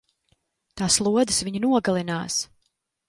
[0.81, 2.39] Tās lodes viņu nogalinās!